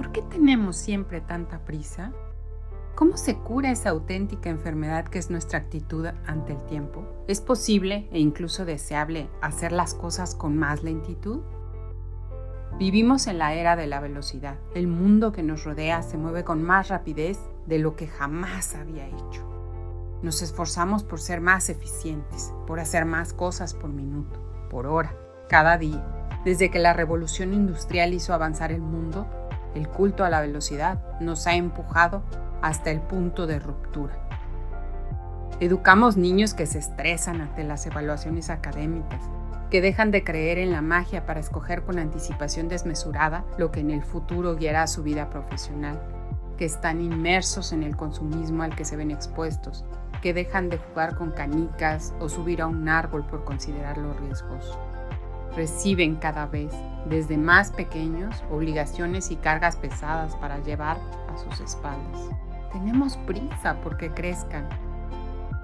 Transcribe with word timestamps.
¿Por 0.00 0.12
qué 0.12 0.22
tenemos 0.22 0.76
siempre 0.76 1.20
tanta 1.20 1.58
prisa? 1.58 2.14
¿Cómo 2.94 3.18
se 3.18 3.36
cura 3.36 3.70
esa 3.70 3.90
auténtica 3.90 4.48
enfermedad 4.48 5.04
que 5.04 5.18
es 5.18 5.28
nuestra 5.28 5.58
actitud 5.58 6.06
ante 6.24 6.54
el 6.54 6.64
tiempo? 6.64 7.04
¿Es 7.28 7.42
posible 7.42 8.08
e 8.10 8.18
incluso 8.18 8.64
deseable 8.64 9.28
hacer 9.42 9.72
las 9.72 9.92
cosas 9.92 10.34
con 10.34 10.56
más 10.56 10.82
lentitud? 10.82 11.40
Vivimos 12.78 13.26
en 13.26 13.36
la 13.36 13.52
era 13.52 13.76
de 13.76 13.86
la 13.86 14.00
velocidad. 14.00 14.56
El 14.74 14.86
mundo 14.86 15.32
que 15.32 15.42
nos 15.42 15.64
rodea 15.64 16.00
se 16.00 16.16
mueve 16.16 16.44
con 16.44 16.62
más 16.62 16.88
rapidez 16.88 17.38
de 17.66 17.78
lo 17.78 17.94
que 17.94 18.06
jamás 18.06 18.74
había 18.76 19.06
hecho. 19.06 19.46
Nos 20.22 20.40
esforzamos 20.40 21.04
por 21.04 21.20
ser 21.20 21.42
más 21.42 21.68
eficientes, 21.68 22.54
por 22.66 22.80
hacer 22.80 23.04
más 23.04 23.34
cosas 23.34 23.74
por 23.74 23.90
minuto, 23.90 24.40
por 24.70 24.86
hora, 24.86 25.14
cada 25.50 25.76
día. 25.76 26.30
Desde 26.46 26.70
que 26.70 26.78
la 26.78 26.94
revolución 26.94 27.52
industrial 27.52 28.14
hizo 28.14 28.32
avanzar 28.32 28.72
el 28.72 28.80
mundo, 28.80 29.26
el 29.74 29.88
culto 29.88 30.24
a 30.24 30.30
la 30.30 30.40
velocidad 30.40 30.98
nos 31.20 31.46
ha 31.46 31.54
empujado 31.54 32.22
hasta 32.62 32.90
el 32.90 33.00
punto 33.00 33.46
de 33.46 33.58
ruptura. 33.58 34.14
Educamos 35.60 36.16
niños 36.16 36.54
que 36.54 36.66
se 36.66 36.78
estresan 36.78 37.40
ante 37.40 37.64
las 37.64 37.86
evaluaciones 37.86 38.48
académicas, 38.48 39.22
que 39.70 39.80
dejan 39.80 40.10
de 40.10 40.24
creer 40.24 40.58
en 40.58 40.72
la 40.72 40.82
magia 40.82 41.26
para 41.26 41.40
escoger 41.40 41.82
con 41.82 41.98
anticipación 41.98 42.68
desmesurada 42.68 43.44
lo 43.58 43.70
que 43.70 43.80
en 43.80 43.90
el 43.90 44.02
futuro 44.02 44.56
guiará 44.56 44.86
su 44.86 45.02
vida 45.02 45.30
profesional, 45.30 46.00
que 46.56 46.64
están 46.64 47.00
inmersos 47.00 47.72
en 47.72 47.82
el 47.82 47.96
consumismo 47.96 48.62
al 48.62 48.74
que 48.74 48.84
se 48.84 48.96
ven 48.96 49.10
expuestos, 49.10 49.84
que 50.22 50.34
dejan 50.34 50.68
de 50.68 50.78
jugar 50.78 51.16
con 51.16 51.30
canicas 51.30 52.14
o 52.20 52.28
subir 52.28 52.62
a 52.62 52.66
un 52.66 52.88
árbol 52.88 53.24
por 53.26 53.44
considerarlo 53.44 54.14
riesgoso. 54.14 54.78
Reciben 55.56 56.16
cada 56.16 56.46
vez, 56.46 56.72
desde 57.06 57.36
más 57.36 57.72
pequeños, 57.72 58.44
obligaciones 58.50 59.30
y 59.30 59.36
cargas 59.36 59.76
pesadas 59.76 60.36
para 60.36 60.58
llevar 60.58 60.98
a 61.28 61.36
sus 61.36 61.60
espaldas. 61.60 62.30
Tenemos 62.72 63.16
prisa 63.18 63.76
porque 63.82 64.10
crezcan. 64.10 64.68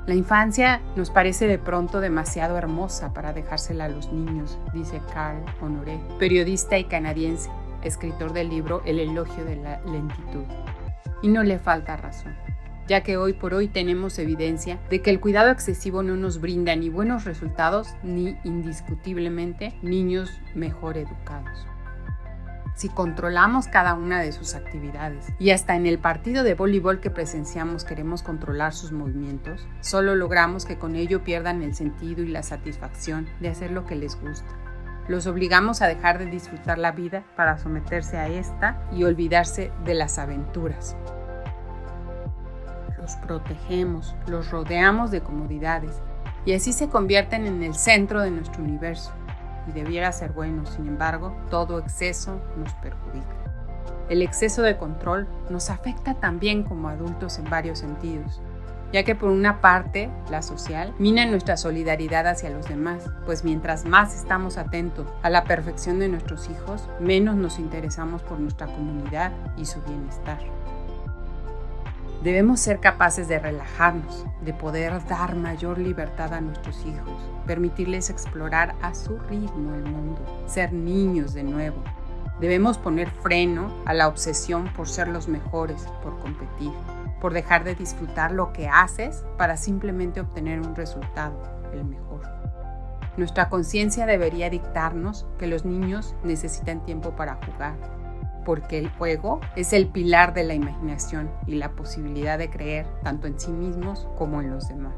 La 0.07 0.14
infancia 0.14 0.81
nos 0.95 1.11
parece 1.11 1.47
de 1.47 1.59
pronto 1.59 2.01
demasiado 2.01 2.57
hermosa 2.57 3.12
para 3.12 3.33
dejársela 3.33 3.87
a 3.87 3.89
los 3.89 4.12
niños, 4.12 4.59
dice 4.73 5.01
Carl 5.12 5.45
Honoré, 5.61 5.98
periodista 6.19 6.79
y 6.79 6.84
canadiense, 6.84 7.51
escritor 7.83 8.33
del 8.33 8.48
libro 8.48 8.83
El 8.84 9.01
elogio 9.01 9.45
de 9.45 9.57
la 9.57 9.81
lentitud. 9.81 10.45
Y 11.23 11.29
no 11.29 11.42
le 11.42 11.59
falta 11.59 11.97
razón, 11.97 12.37
ya 12.87 13.03
que 13.03 13.17
hoy 13.17 13.33
por 13.33 13.55
hoy 13.55 13.69
tenemos 13.69 14.19
evidencia 14.19 14.79
de 14.91 15.03
que 15.03 15.11
el 15.11 15.20
cuidado 15.20 15.51
excesivo 15.51 16.03
no 16.03 16.17
nos 16.17 16.41
brinda 16.41 16.75
ni 16.77 16.89
buenos 16.89 17.25
resultados 17.25 17.95
ni 18.03 18.37
indiscutiblemente 18.45 19.75
niños 19.83 20.41
mejor 20.55 20.97
educados 20.98 21.67
si 22.77 22.91
controlamos 22.91 23.67
cada 23.67 23.95
una 23.95 24.20
de 24.20 24.33
sus 24.33 24.55
actividades. 24.55 25.33
Y 25.39 25.51
hasta 25.51 25.75
en 25.77 25.87
el 25.87 25.98
partido 25.98 26.45
de 26.45 26.55
voleibol 26.55 27.01
que 27.01 27.11
presenciamos 27.11 27.84
queremos 27.84 28.23
controlar 28.23 28.75
sus 28.75 28.92
movimientos, 28.92 29.67
solo 29.81 30.14
logramos 30.14 30.67
que 30.67 30.79
con 30.79 30.95
ello 30.95 31.25
pierdan 31.25 31.62
el 31.62 31.75
sentido 31.75 32.23
y 32.23 32.29
la 32.29 32.42
satisfacción 32.42 33.27
de 33.41 33.48
hacer 33.48 33.70
lo 33.70 33.86
que 33.86 33.97
les 33.97 34.20
gusta. 34.20 34.48
Los 35.08 35.27
obligamos 35.27 35.83
a 35.83 35.86
dejar 35.86 36.18
de 36.18 36.27
disfrutar 36.27 36.79
la 36.79 36.92
vida 36.92 37.24
para 37.36 37.58
someterse 37.58 38.18
a 38.18 38.29
esta 38.29 38.86
y 38.92 39.05
olvidarse 39.05 39.73
de 39.85 39.95
las 39.95 40.18
aventuras. 40.18 40.97
Los 43.06 43.14
protegemos, 43.14 44.17
los 44.27 44.50
rodeamos 44.50 45.12
de 45.12 45.20
comodidades 45.20 46.02
y 46.44 46.55
así 46.55 46.72
se 46.72 46.89
convierten 46.89 47.46
en 47.46 47.62
el 47.62 47.77
centro 47.77 48.20
de 48.20 48.33
nuestro 48.33 48.64
universo 48.64 49.12
y 49.68 49.70
debiera 49.70 50.11
ser 50.11 50.33
bueno, 50.33 50.67
sin 50.67 50.89
embargo, 50.89 51.33
todo 51.48 51.78
exceso 51.78 52.40
nos 52.56 52.74
perjudica. 52.74 53.28
El 54.08 54.22
exceso 54.22 54.62
de 54.62 54.77
control 54.77 55.28
nos 55.50 55.70
afecta 55.70 56.14
también 56.14 56.64
como 56.64 56.89
adultos 56.89 57.39
en 57.39 57.48
varios 57.48 57.78
sentidos, 57.78 58.42
ya 58.92 59.05
que 59.05 59.14
por 59.14 59.30
una 59.30 59.61
parte, 59.61 60.11
la 60.28 60.42
social, 60.42 60.92
mina 60.98 61.27
nuestra 61.27 61.56
solidaridad 61.56 62.27
hacia 62.27 62.50
los 62.50 62.67
demás, 62.68 63.08
pues 63.24 63.44
mientras 63.44 63.84
más 63.84 64.17
estamos 64.17 64.58
atentos 64.58 65.06
a 65.23 65.30
la 65.30 65.44
perfección 65.44 66.00
de 66.00 66.08
nuestros 66.08 66.50
hijos, 66.50 66.88
menos 66.98 67.36
nos 67.36 67.61
interesamos 67.61 68.23
por 68.23 68.40
nuestra 68.40 68.67
comunidad 68.67 69.30
y 69.56 69.64
su 69.64 69.80
bienestar. 69.83 70.40
Debemos 72.27 72.59
ser 72.59 72.81
capaces 72.81 73.29
de 73.29 73.39
relajarnos, 73.39 74.27
de 74.41 74.53
poder 74.53 75.07
dar 75.07 75.37
mayor 75.37 75.79
libertad 75.79 76.35
a 76.35 76.41
nuestros 76.41 76.85
hijos, 76.85 77.31
permitirles 77.47 78.11
explorar 78.11 78.75
a 78.83 78.97
su 78.97 79.17
ritmo 79.17 79.77
el 79.77 79.85
mundo, 79.85 80.20
ser 80.48 80.73
niños 80.73 81.35
de 81.35 81.45
nuevo. 81.45 81.77
Debemos 82.41 82.79
poner 82.79 83.09
freno 83.11 83.73
a 83.85 83.95
la 83.95 84.09
obsesión 84.09 84.67
por 84.75 84.89
ser 84.89 85.07
los 85.07 85.29
mejores, 85.29 85.86
por 86.03 86.19
competir, 86.19 86.73
por 87.20 87.33
dejar 87.33 87.63
de 87.63 87.77
disfrutar 87.77 88.33
lo 88.33 88.53
que 88.53 88.67
haces 88.67 89.25
para 89.39 89.57
simplemente 89.57 90.20
obtener 90.20 90.59
un 90.59 90.75
resultado, 90.75 91.41
el 91.73 91.85
mejor. 91.85 92.23
Nuestra 93.17 93.48
conciencia 93.48 94.05
debería 94.05 94.51
dictarnos 94.51 95.29
que 95.39 95.47
los 95.47 95.65
niños 95.65 96.17
necesitan 96.25 96.85
tiempo 96.85 97.15
para 97.15 97.35
jugar, 97.47 97.77
porque 98.46 98.79
el 98.79 98.89
juego 98.90 99.40
es 99.57 99.73
el 99.73 99.89
pilar 99.89 100.33
de 100.33 100.45
la 100.45 100.55
imaginación 100.55 101.29
y 101.48 101.57
la 101.57 101.73
posibilidad 101.73 102.39
de 102.39 102.48
creer 102.48 102.86
tanto 103.02 103.27
en 103.27 103.39
sí 103.40 103.51
mismos 103.51 104.08
como 104.17 104.40
en 104.40 104.51
los 104.51 104.68
demás. 104.68 104.95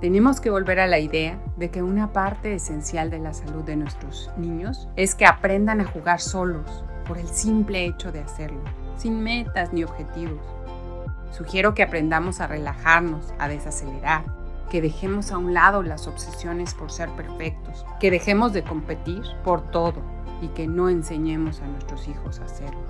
Tenemos 0.00 0.40
que 0.40 0.50
volver 0.50 0.80
a 0.80 0.88
la 0.88 0.98
idea 0.98 1.38
de 1.56 1.70
que 1.70 1.82
una 1.82 2.12
parte 2.12 2.54
esencial 2.54 3.10
de 3.10 3.20
la 3.20 3.32
salud 3.32 3.62
de 3.62 3.76
nuestros 3.76 4.28
niños 4.36 4.88
es 4.96 5.14
que 5.14 5.24
aprendan 5.24 5.80
a 5.80 5.84
jugar 5.84 6.20
solos 6.20 6.84
por 7.06 7.16
el 7.16 7.28
simple 7.28 7.84
hecho 7.84 8.10
de 8.10 8.20
hacerlo, 8.20 8.64
sin 8.96 9.22
metas 9.22 9.72
ni 9.72 9.84
objetivos. 9.84 10.40
Sugiero 11.30 11.74
que 11.74 11.84
aprendamos 11.84 12.40
a 12.40 12.48
relajarnos, 12.48 13.32
a 13.38 13.46
desacelerar, 13.46 14.24
que 14.68 14.82
dejemos 14.82 15.30
a 15.30 15.38
un 15.38 15.54
lado 15.54 15.82
las 15.82 16.08
obsesiones 16.08 16.74
por 16.74 16.90
ser 16.90 17.08
perfectos, 17.10 17.84
que 18.00 18.10
dejemos 18.10 18.52
de 18.52 18.64
competir 18.64 19.22
por 19.44 19.70
todo, 19.70 20.02
y 20.40 20.48
que 20.48 20.66
no 20.66 20.88
enseñemos 20.88 21.60
a 21.60 21.66
nuestros 21.66 22.08
hijos 22.08 22.40
a 22.40 22.44
hacerlo. 22.44 22.80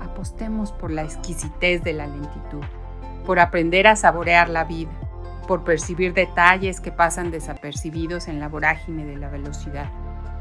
Apostemos 0.00 0.72
por 0.72 0.90
la 0.90 1.02
exquisitez 1.02 1.82
de 1.82 1.92
la 1.92 2.06
lentitud, 2.06 2.62
por 3.24 3.38
aprender 3.38 3.86
a 3.86 3.96
saborear 3.96 4.48
la 4.48 4.64
vida, 4.64 4.92
por 5.46 5.64
percibir 5.64 6.14
detalles 6.14 6.80
que 6.80 6.92
pasan 6.92 7.30
desapercibidos 7.30 8.28
en 8.28 8.40
la 8.40 8.48
vorágine 8.48 9.04
de 9.04 9.16
la 9.16 9.28
velocidad, 9.28 9.90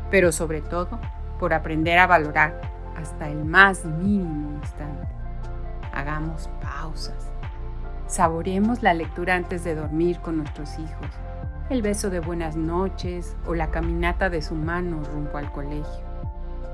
pero 0.09 0.31
sobre 0.31 0.61
todo 0.61 0.99
por 1.39 1.53
aprender 1.53 1.99
a 1.99 2.07
valorar 2.07 2.61
hasta 2.95 3.29
el 3.29 3.45
más 3.45 3.85
mínimo 3.85 4.51
instante. 4.53 5.07
Hagamos 5.93 6.49
pausas. 6.61 7.31
Saboreemos 8.07 8.83
la 8.83 8.93
lectura 8.93 9.35
antes 9.35 9.63
de 9.63 9.75
dormir 9.75 10.19
con 10.19 10.37
nuestros 10.37 10.77
hijos, 10.77 11.07
el 11.69 11.81
beso 11.81 12.09
de 12.09 12.19
buenas 12.19 12.55
noches 12.55 13.35
o 13.47 13.55
la 13.55 13.71
caminata 13.71 14.29
de 14.29 14.41
su 14.41 14.55
mano 14.55 15.01
rumbo 15.03 15.37
al 15.37 15.51
colegio. 15.51 16.04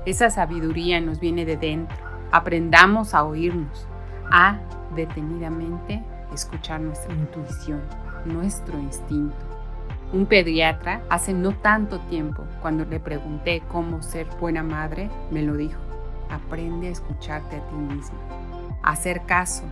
Esa 0.04 0.30
sabiduría 0.30 1.00
nos 1.00 1.20
viene 1.20 1.44
de 1.44 1.56
dentro. 1.56 1.96
Aprendamos 2.32 3.14
a 3.14 3.22
oírnos, 3.22 3.86
a 4.32 4.58
detenidamente 4.96 6.02
escuchar 6.34 6.80
nuestra 6.80 7.14
intuición, 7.14 7.80
nuestro 8.24 8.80
instinto. 8.80 9.36
Un 10.12 10.26
pediatra 10.26 11.02
hace 11.08 11.32
no 11.32 11.52
tanto 11.52 12.00
tiempo, 12.00 12.42
cuando 12.60 12.84
le 12.84 12.98
pregunté 12.98 13.62
cómo 13.68 14.02
ser 14.02 14.26
buena 14.40 14.64
madre, 14.64 15.08
me 15.30 15.42
lo 15.42 15.56
dijo. 15.56 15.78
Aprende 16.30 16.88
a 16.88 16.90
escucharte 16.90 17.56
a 17.56 17.66
ti 17.68 17.76
mismo, 17.76 18.18
a 18.82 18.90
hacer 18.90 19.22
caso 19.24 19.62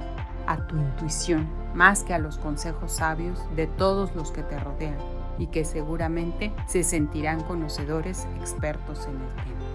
a 0.47 0.59
tu 0.69 0.77
intuición 0.77 1.49
más 1.75 2.05
que 2.05 2.15
a 2.15 2.19
los 2.19 2.39
consejos 2.39 2.93
sabios 2.93 3.45
de 3.57 3.67
todos 3.67 4.15
los 4.15 4.31
que 4.31 4.45
te 4.45 4.59
rodean 4.61 4.97
y 5.39 5.49
que 5.49 5.65
seguramente 5.65 6.53
se 6.67 6.85
sentirán 6.85 7.43
conocedores 7.43 8.29
expertos 8.41 9.07
en 9.07 9.15
el 9.15 9.45
tema. 9.45 9.70